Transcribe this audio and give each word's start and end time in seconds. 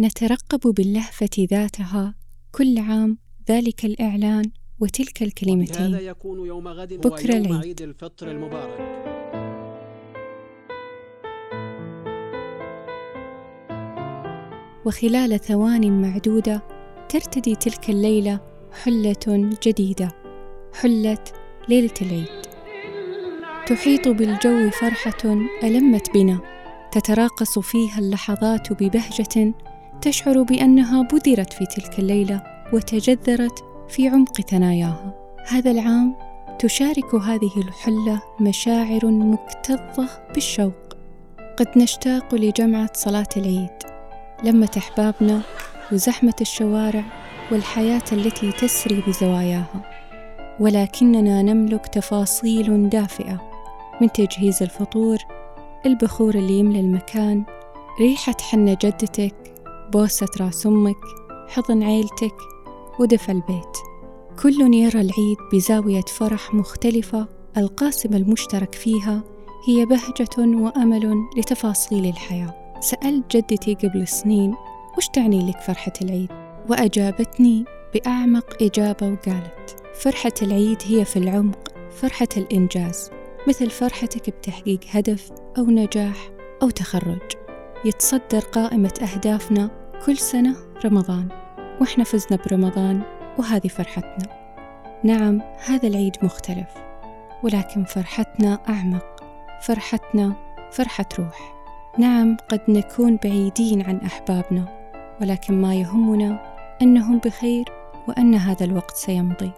نترقب 0.00 0.60
باللهفة 0.60 1.30
ذاتها 1.50 2.14
كل 2.52 2.78
عام 2.78 3.18
ذلك 3.50 3.84
الإعلان 3.84 4.44
وتلك 4.80 5.22
الكلمتين. 5.22 5.94
هذا 5.94 6.00
يكون 6.00 6.46
يوم 6.46 6.68
غد 6.68 6.94
بكرة 6.94 7.34
ويوم 7.34 7.46
العيد. 7.46 7.64
عيد 7.64 7.82
الفطر 7.82 8.30
المبارك. 8.30 8.80
وخلال 14.86 15.40
ثوان 15.40 16.02
معدودة 16.02 16.62
ترتدي 17.08 17.54
تلك 17.54 17.90
الليلة 17.90 18.40
حلة 18.82 19.56
جديدة 19.66 20.12
حلة 20.80 21.24
ليلة 21.68 21.94
العيد. 22.02 22.42
تحيط 23.66 24.08
بالجو 24.08 24.70
فرحة 24.70 25.32
ألمت 25.62 26.14
بنا 26.14 26.40
تتراقص 26.92 27.58
فيها 27.58 27.98
اللحظات 27.98 28.72
ببهجة 28.72 29.54
تشعر 30.02 30.42
بأنها 30.42 31.02
بذرت 31.02 31.52
في 31.52 31.66
تلك 31.66 31.98
الليلة 31.98 32.42
وتجذرت 32.72 33.64
في 33.88 34.08
عمق 34.08 34.40
ثناياها. 34.40 35.14
هذا 35.48 35.70
العام 35.70 36.14
تشارك 36.58 37.14
هذه 37.14 37.50
الحلة 37.56 38.22
مشاعر 38.40 39.06
مكتظة 39.06 40.08
بالشوق. 40.34 40.96
قد 41.56 41.78
نشتاق 41.78 42.34
لجمعة 42.34 42.90
صلاة 42.94 43.28
العيد. 43.36 43.70
لمة 44.44 44.70
أحبابنا 44.76 45.40
وزحمة 45.92 46.36
الشوارع 46.40 47.04
والحياة 47.52 48.04
التي 48.12 48.52
تسري 48.52 49.02
بزواياها. 49.06 49.90
ولكننا 50.60 51.42
نملك 51.42 51.86
تفاصيل 51.86 52.88
دافئة 52.88 53.50
من 54.00 54.12
تجهيز 54.12 54.62
الفطور 54.62 55.18
البخور 55.86 56.34
اللي 56.34 56.58
يملى 56.58 56.80
المكان 56.80 57.44
ريحة 58.00 58.36
حنة 58.50 58.76
جدتك 58.82 59.34
بوسة 59.92 60.28
راس 60.40 60.66
أمك 60.66 60.96
حضن 61.48 61.82
عيلتك 61.82 62.34
ودفى 63.00 63.32
البيت. 63.32 63.76
كل 64.42 64.74
يرى 64.74 65.00
العيد 65.00 65.36
بزاوية 65.52 66.00
فرح 66.00 66.54
مختلفة 66.54 67.26
القاسم 67.56 68.14
المشترك 68.14 68.74
فيها 68.74 69.22
هي 69.68 69.86
بهجة 69.86 70.38
وأمل 70.38 71.24
لتفاصيل 71.36 72.06
الحياة. 72.06 72.76
سألت 72.80 73.36
جدتي 73.36 73.74
قبل 73.74 74.08
سنين 74.08 74.54
وش 74.96 75.08
تعني 75.08 75.50
لك 75.50 75.60
فرحة 75.60 75.92
العيد؟ 76.02 76.30
وأجابتني 76.68 77.64
بأعمق 77.94 78.62
إجابة 78.62 79.06
وقالت 79.06 79.76
فرحة 79.94 80.32
العيد 80.42 80.78
هي 80.84 81.04
في 81.04 81.16
العمق 81.16 81.68
فرحة 81.90 82.28
الإنجاز 82.36 83.10
مثل 83.48 83.70
فرحتك 83.70 84.30
بتحقيق 84.30 84.80
هدف 84.90 85.30
أو 85.58 85.64
نجاح 85.64 86.30
أو 86.62 86.70
تخرج. 86.70 87.22
يتصدر 87.84 88.40
قائمة 88.40 88.94
أهدافنا 89.02 89.79
كل 90.06 90.16
سنة 90.16 90.56
رمضان 90.84 91.28
وإحنا 91.80 92.04
فزنا 92.04 92.38
برمضان 92.46 93.02
وهذه 93.38 93.68
فرحتنا. 93.68 94.40
نعم 95.04 95.42
هذا 95.66 95.88
العيد 95.88 96.16
مختلف 96.22 96.68
ولكن 97.42 97.84
فرحتنا 97.84 98.58
أعمق. 98.68 99.20
فرحتنا 99.62 100.32
فرحة 100.72 101.04
روح. 101.18 101.54
نعم 101.98 102.36
قد 102.48 102.60
نكون 102.68 103.18
بعيدين 103.24 103.82
عن 103.82 103.96
أحبابنا 103.96 104.80
ولكن 105.20 105.60
ما 105.60 105.74
يهمنا 105.74 106.56
أنهم 106.82 107.18
بخير 107.18 107.64
وأن 108.08 108.34
هذا 108.34 108.64
الوقت 108.64 108.96
سيمضي. 108.96 109.52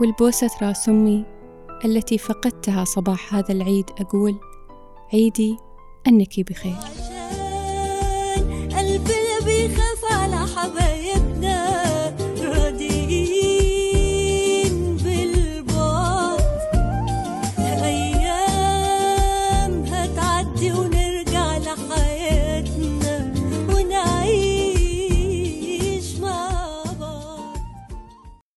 والبوسة 0.00 0.50
رأس 0.62 0.88
أمي 0.88 1.24
التي 1.84 2.18
فقدتها 2.18 2.84
صباح 2.84 3.34
هذا 3.34 3.52
العيد 3.52 3.90
أقول 4.00 4.40
عيدي 5.12 5.56
أنك 6.06 6.40
بخير. 6.40 6.76
بيخاف 9.46 10.04
على 10.12 10.46
حبايبنا 10.56 11.35